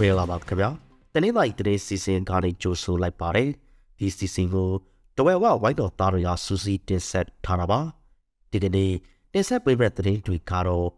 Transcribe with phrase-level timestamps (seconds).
[0.00, 0.70] မင်္ဂလာပါခင်ဗျာ
[1.14, 3.50] တနေ့တိုင်းတနေ့စီစဉ်ကနေကြိုဆိုလိုက်ပါတယ်
[3.98, 4.70] ဒီစီစဉ်ကို
[5.16, 7.80] တဝဲဝဝိုင်းတော်သားတွေကစူးစီးတင်ဆက်ထားတာပါ
[8.50, 8.92] ဒီကနေ့
[9.32, 10.88] တင်ဆက်ပေးမယ့်သတင်းတွေကတော့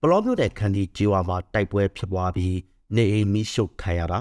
[0.00, 2.56] ဘလောမျိုးတဲ့ခန်းကြီးကျေးဝါမှာတိုက်ပွဲဖြစ်ပွားပြီး
[2.96, 4.20] နေအိမ်မိရှုပ်ခံရတာ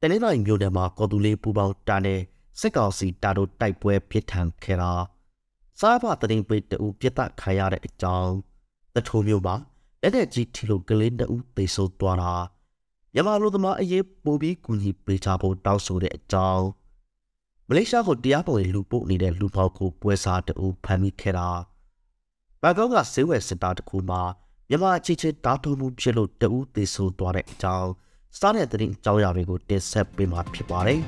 [0.00, 2.20] တနေ့တိုင်းမြို့နယ်မှာကော်တူလေးပူပေါင်းတာနဲ့
[2.60, 4.92] စစ်ကောင်စီတာတို့တိုက်ပွဲဖြစ်ထန်ခဲ့တာ
[5.80, 8.32] စားဖသတင်းပေးတူပြစ်ဒတ်ခံရတဲ့အကြောင်း
[8.94, 9.54] တထိုးမျိုးမှာ
[10.02, 12.32] လက်တဲ့ကြီးထီလိုကလေးတဦးသေဆုံးသွားတာ
[13.14, 16.66] မြန်မာလူသမားအရေးပိုပြီးကူညီပေးချဖို့တောင်းဆိုတဲ့အကြောင်း
[17.68, 21.48] မလေးရှားကိုတရားပေါ်လူပို့နေတဲ့လူပေါက်ကိုပွဲစားတဦးဖမ်းမိခဲ့တာ
[22.62, 24.22] ဘန်ကောက်ကဆေးဝယ်စတာတစ်ခုမှာ
[24.68, 27.90] မြန်မာအချင်းချင်းတားထုံမှုဖြစ်လို့တဦးသေဆုံးသွားတဲ့အကြောင်း
[28.38, 31.00] စားတဲ့တဲ့အကြောင်းအရာတွေကိုတင်ဆက်ပေးမှာဖြစ်ပါတယ်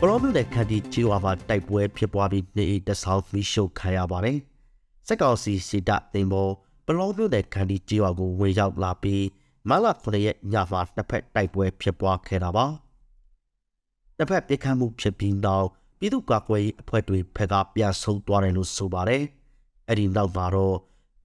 [0.00, 4.38] ဘလော့ဘတဲ့ခန္ဒီချီဝါမှာတိုက်ပွဲဖြစ်ပွားပြီးနေအိမ်တဆောက်မီးရှို့ခံရပါတယ်။
[5.06, 6.52] စက်ကောင်စီစီတသိမ်းပေါ်
[6.86, 9.24] ဘလော့ဘတဲ့ခန္ဒီချီဝါကိုဝင်ရောက်လာပြီး
[9.68, 12.66] မလာခရရဲ့ညမှာတစ်ဖက်တိုက်ပွဲဖြစ်ပွားခဲ့တာပါ။
[14.18, 15.68] တစ်ဖက်ပြစ်ခတ်မှုဖြစ်ပြီးနောက်
[15.98, 19.22] ပြည်သူ့ကာကွယ်ရေးအဖွဲ့တွေဖက်ကပြန်ဆုံးသွားတယ်လို့ဆိုပါတယ်။
[19.88, 20.76] အဲ့ဒီနောက်မှာတော့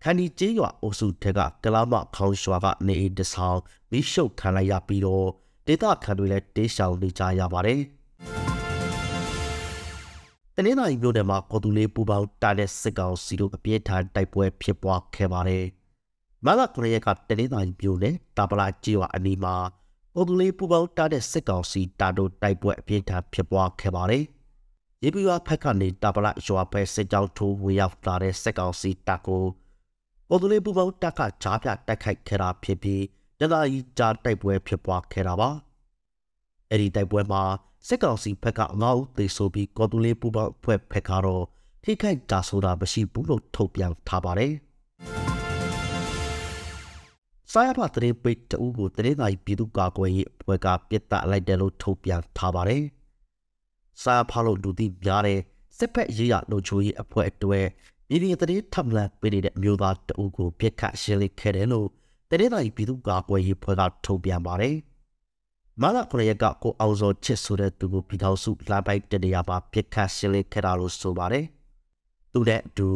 [0.04, 3.60] ခန္ဒီကျေးရွာအုပ်စုထက်ကကလာမခေါင်းရွာကနေအိမ်တဆောက်
[3.92, 5.28] မီးရှို့ခံလိုက်ရပြီးတော့
[5.68, 7.82] ဒေသခံတွေလည်းတေးရှောင်နေကြရပါတယ်။
[10.62, 15.66] တနင်္လာရီမြို့နယ်မှာပေါ်သူလေးပူပေါင်းတာတဲ့စစ်ကောင်စီတို့အပြင်းထန်တိုက်ပွဲဖြစ်ပွားခဲ့ပါတယ်။
[16.46, 19.56] မလာကရရကတနင်္လာရီမြို့နယ်တာပလာကျေးရွာအနီးမှာ
[20.14, 24.24] ပေါ်သူလေးပူပေါင်းတာတဲ့စစ်ကောင်စီတာတို့တိုက်ပွဲအပြင်းထန်ဖြစ်ပွားခဲ့ပါတယ်။
[25.04, 29.44] ရေပြွားဖက်ကနေတာပလာရွာပဲစစ်ကြောင်းထိုးဝင်ရောက်လာတဲ့စစ်ကောင်စီတပ်ကို
[30.30, 33.04] ပေါ်သူလေးပူပေါင်းတပ်ကဂျားပြတိုက်ခိုက်ခဲ့တာဖြစ်ပြီး
[33.40, 35.50] တနင်္လာရီကြားတိုက်ပွဲဖြစ်ပွားခဲ့တာပါ။
[36.70, 37.44] အဲ့ဒီတိုက်ပွဲမှာ
[37.88, 41.44] စစ်ကောင်စီဘက်ကငါးဦးသေဆိုပြီးကော်တူလေးပူပေါင်းအဖွဲ့ဖက်ကတော့
[41.84, 44.54] ထိခိုက်တာဆိုတာမရှိဘူးလို့ထုတ်ပြန်ထားပါတယ်။
[47.52, 52.84] စာရဖတ်တဲ့ပိတ်တူကိုတရင်နိုင်ပြည်သူ့ကာကွယ်ရေးအဖွဲ့ကပြစ်ဒတ်လိုက်တယ်လို့ထုတ်ပြန်ထားပါတယ်။
[54.02, 55.40] စာရဖတ်လို့လူသိများတဲ့
[55.78, 57.66] စစ်ဖက်ရေးရလုံချိုးရေးအဖွဲ့အတွက်
[58.08, 61.88] ပြည်ပြည်တဲ့ထပ်လန်ပေးနေတဲ့အမျိုးသားတအုပ်ကိုပြစ်ခတ်ရှင်းလင်းခဲ့တယ်လို့
[62.30, 64.76] တရင်နိုင်ပြည်သူ့ကာကွယ်ရေးအဖွဲ့ကထုတ်ပြန်ပါတယ်။
[65.84, 71.46] မလာခရယကကိုအောင်စောချစ်ဆိုတဲ့သူကိုပြည်ထောင်စုလှပိုက်တဲ့နေရာမှာပြစ်ခတ်ရှင်းလင်းခဲ့တာလို့ဆိုပါတယ်။
[72.34, 72.88] သူတဲ့အတူ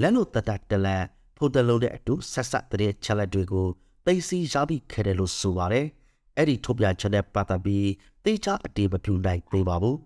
[0.00, 1.04] လက်လို့တတတလန်
[1.36, 3.66] ဖိုတလုံးတဲ့အတူဆက်ဆက်တဲ့ချက်လက်တွေကို
[4.06, 5.86] သိသိရပြီးခဲ့တယ်လို့ဆိုပါတယ်။
[6.36, 7.88] အဲ့ဒီထုတ်ပြန်ချက်နဲ့ပတ်သက်ပြီး
[8.24, 9.96] တေချာအတေမပြူနိုင်သေးပါဘူး။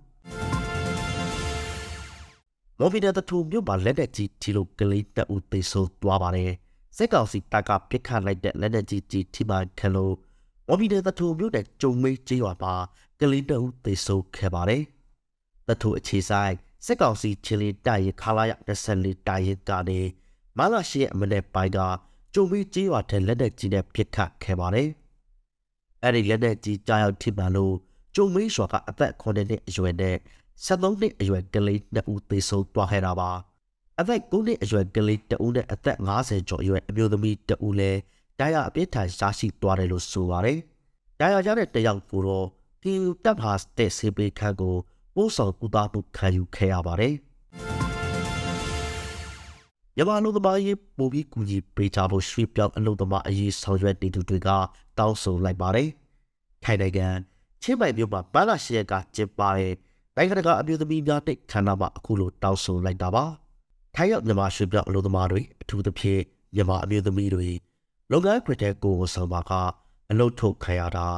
[2.78, 6.52] မော်ဗီနာတထူမြို့မှာလက်တဲ့ကြီးတီလိုကလေးတက်ဦးသိဆိုးသွားပါတယ်။
[6.96, 10.14] စက်ကောင်စီတပ်ကပြစ်ခတ်လိုက်တဲ့လက်တဲ့ကြီးကြီးထိမှန်ခလို့
[10.70, 12.74] ဝဘီတဲ့တထူမြို့နယ်ကျုံမေးကျေးရွာမှာ
[13.20, 14.82] ကလေးတအုပ်သေဆုံးခဲ့ပါတယ်။
[15.66, 16.54] တထူအခြေဆိုင်
[16.84, 20.00] စစ်ကောင်စီချီလီတိုင်ရခလာရ24တိုင်ရကနေ
[20.58, 21.78] မလာရှိရဲ့အမနဲ့ပိုင်းက
[22.34, 24.88] ကျုံမေးကျေးရွာထဲလက်နက်ကြီးနဲ့ပစ်ခတ်ခဲ့ပါတယ်။
[26.02, 27.74] အဲ့ဒီလက်နက်ကြီးကြားရောက်ထိမှန်လို့
[28.14, 30.16] ကျုံမေးရွာကအသက်9နှစ်အရွယ်နဲ့
[30.66, 33.30] 73နှစ်အရွယ်ကလေး2ဦးသေဆုံးသွားခဲ့တာပါ။
[34.00, 38.00] အသက်9နှစ်အရွယ်ကလေး2ဦးနဲ့အသက်50ကျော်အရွယ်အမျိုးသမီး2ဦးလည်း
[38.40, 40.58] တရားအပြစ်ထန်ရှားရှိသွားတယ်လို့ဆိုပါတယ်။
[41.20, 42.46] တရားရတဲ့တယောက်ကိုတော့
[42.82, 42.92] ဒီ
[43.24, 44.76] တပ်ဟာတဲ့ဆေးပေးခန်းကို
[45.14, 47.14] ပို့ဆောင်ကူတာမှုခံယူခဲ့ရပါတယ်။
[49.98, 54.48] ရမလူသမားရေးပိုပြီးကူညီပေးချဖို့ရွှေပြောင်းအလုပ်သမားအရေးဆောင်ရွက်နေသူတွေက
[54.98, 55.88] တောင်းဆိုလိုက်ပါတယ်။
[56.64, 57.08] ခိုင်နိုင်ငံ
[57.62, 59.72] ချင်းပိုင်မြို့မှာဘာလာရှက်ကကျင်းပတဲ့
[60.16, 63.24] နိုင်ငံတကာအမျိုးသမီးများတဲ့ခန္ဓာမှာအခုလိုတောင်းဆိုလိုက်တာပါ။
[63.94, 66.22] ထိုင်းရောက်မြန်မာရွှေပြောင်းအလုပ်သမားတွေအထူးသဖြင့်
[66.54, 67.48] မြန်မာအမျိုးသမီးတွေ
[68.12, 69.52] လုပ်ငန်းခွင်တဲ့ကိုယ်ဆောင်ပါက
[70.10, 71.08] အလုတ်ထုတ်ခံရတာ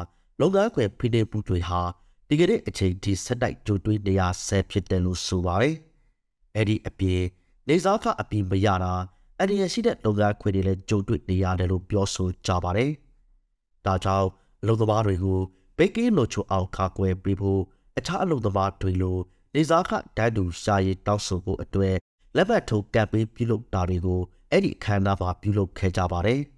[0.41, 1.81] လုပ်ငန်းခွင်ဖိနေမှုတွေဟာ
[2.29, 5.75] ဒီကနေ့အချိန်ထိဆက်တိုက်ကြိုတွေးနေရဆဲဖြစ်တယ်လို့ဆိုပါတယ်။
[6.57, 7.23] အဲ့ဒီအပြင်
[7.69, 8.93] နေစားခအပြင်မရတာ
[9.39, 12.91] အန္တရာယ်ရှိတဲ့လုပ်ငန်းခွင်တွေလည်းကြုံတွေ့နေရတယ်လို့ပြောဆိုကြပါတယ်။
[13.87, 14.29] ဒါကြောင့်
[14.63, 15.41] အလုပ်သမားတွေကို
[15.79, 17.61] ဘေကင်းလို့ချိုအောင်ကာကွယ်ပေးဖို့
[17.99, 19.19] အခြားအလုပ်သမားတွေလို
[19.55, 21.97] နေစားခတန်းတူရှာရည်တောင်းဆိုဖို့အတွက်
[22.37, 24.21] လက်မှတ်ထိုးကပ်ပေးပြုလုပ်တာတွေကို
[24.51, 26.41] အဲ့ဒီအခမ်းအနားမှာပြုလုပ်ခဲ့ကြပါတယ်။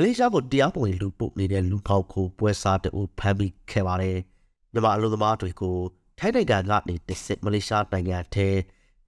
[0.00, 4.18] မလေးရှားကိုတရားပေါ်လူပို့နေတဲ့လူပေါက်ကိုပွဲစားတူဖမ်းမိခဲ့ပါတယ်။
[4.72, 5.76] မြန်မာအလုပ်သမားတွေကို
[6.18, 8.48] ထိုင်းနိုင်ငံကနေတစ်စစ်မလေးရှားနိုင်ငံထဲ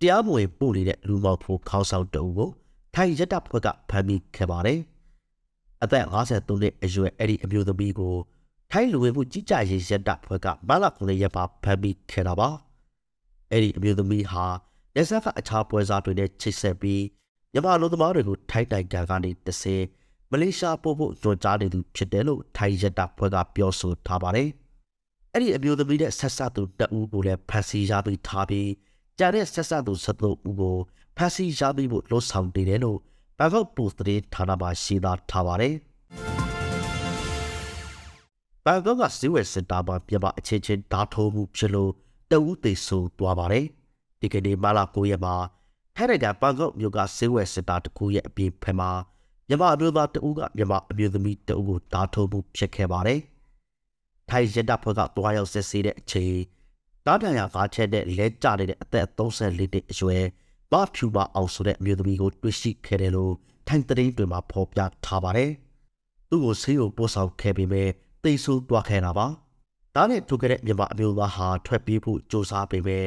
[0.01, 2.51] တရားမဝင်ပို့နေတဲ့လူပေါက်ဖို့ခေါင်းဆောင်တူကို
[2.95, 4.79] ထိုင်းရက်တပ်ဖွဲ့ကဖမ်းမိခဲ့ပါတယ်။
[5.83, 8.17] အသက်53နှစ်အရွယ်အဲ့ဒီအမျိုးသမီးကို
[8.71, 12.49] ထိုင်းလူဝင်မှုကြီးကြပ်ရေးရက်တပ်ဖွဲ့ကမလာ9ရက်ပါဖမ်းမိခဲ့တာပါ။
[13.51, 14.47] အဲ့ဒီအမျိုးသမီးဟာ
[14.95, 17.03] လက်ဆက်ကအချားပွဲစားတွေနဲ့ချိတ်ဆက်ပြီး
[17.53, 19.87] မြန်မာလူသမားတွေကိုထိုင်းနိုင်ငံကနေတစ်စင်း
[20.33, 24.49] မလေးရှားပို့ဖို့ကြိုးကြားနေသူဖြစ်တယ်လို့ထိုင်းရက်တာဖွဲ့ကပြောဆိုထားပါတယ်။
[25.33, 28.69] အဲ့ဒီအမျိုးသမီးတဲ့ဆက်ဆက်သူတအူးကိုလည်းဖန်ဆီးရပြီးထားပြီး
[29.19, 30.77] ကြတဲ့ဆက်ဆက်သူ73ဦးကို
[31.17, 32.99] ဖဖမ်းဆီးရမိဖို့လှုံ့ဆော်နေတယ်လို့
[33.39, 35.75] ဘန်ကောက်ပို့စ်သတင်းဌာနမှရှင်းသားထားပါတယ်
[38.65, 41.93] ဘန်ကောက်ကဇီဝယ်စင်တာမှာမြန်မာအချင်းချင်းဓာတ်ထိုးမှုဖြစ်လို့
[42.31, 43.67] တအူးသိဆိုးသွားပါတယ်
[44.21, 45.35] ဒီကနေ့မလာ9ရက်မှာ
[45.97, 48.91] ထိုင်းနိုင်ငံဘန်ကောက်မြို့ကဇီဝယ်စင်တာတစ်ခုရဲ့အပြင်ဖက်မှာ
[49.51, 53.21] မြန်မာအမျိုးသားတအူးကမြန်မာအမျိုးသမီးတအူးကိုဓာတ်ထိုးမှုဖြစ်ခဲ့ပါတယ်
[54.29, 56.35] ထိုင်းရတပ်ဖွဲ့ကတွားရောက်စစ်ဆေးတဲ့အချိန်
[57.07, 60.25] တားတန်ရကားချက်နဲ့လဲကျနေတဲ့အသက်34နှစ်အရွယ်
[60.73, 63.35] ဘာဖြူမအောင်ဆိုတဲ့အမျိုးသမီးကိုတွေ့ရှိခဲ့တယ်လို့
[63.67, 65.51] ထိုင်းသတင်းတွေမှာဖော်ပြထားပါတယ်။
[66.29, 67.89] သူ့ကိုဆေးရုံပို့ဆောင်ခဲ့ပေမဲ့
[68.23, 69.27] တိတ်ဆိုးသွားခဲ့တာပါ။
[69.95, 73.07] ဒါနဲ့ထုတ်ခဲ့တဲ့မြန်မာအမျိုးသားဟာထွက်ပြေးဖို့ကြိုးစားပေမဲ့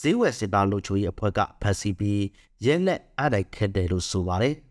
[0.00, 2.22] ဈေးဝယ်စင်တာလူချိုရဲ့အဖွဲ့ကဖမ်းဆီးပြီး
[2.64, 4.54] ရဲလက်အားတိုက်ခဲ့တယ်လို့ဆိုပါတယ်။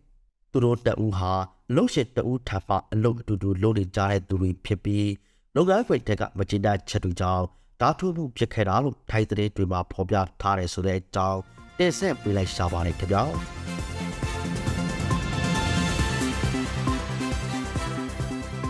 [0.51, 1.34] သူတို့တအူးဟာ
[1.69, 5.10] အလုတ်ရှင်တအူးထပ်ပအလုတ်အတူတူလုပ်နေကြတဲ့သူတွေဖြစ်ပြီး
[5.56, 7.46] လုပ်ငန်းခွင်တက်ကမကျင်းတဲ့ချက်တွေကြောင့်
[7.81, 11.40] ဓာတ်ထုတ်မှုဖြစ်ခဲ့တာလို့ထိုင်းသတင်းတွေမှာဖော်ပြထားတယ်ဆိုတဲ့အကြောင်း
[11.78, 13.24] တင်ဆက်ပေးလိုက်ရှာပါတယ်ခင်ဗျာ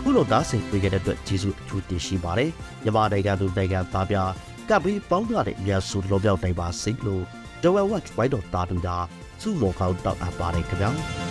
[0.02, 2.50] ခုလိုဓာတ်စိတ်ပေးခဲ့တဲ့အတွက်ကျေးဇူးအထူးတင်ရှိပါတယ်
[2.82, 4.30] မြန်မာနိုင်ငံသူနိုင်ငံသားများ
[4.68, 7.24] ကပ်ပြီးပေါင်းရတဲ့အများစုလုံးပြောက်နိုင်ပါစေလို့
[7.62, 8.96] Dawei Watch White တော်တာတူတာ
[9.40, 11.29] စုမော်ကောင်းတောက်အပ်ပါတယ်ခင်ဗျာ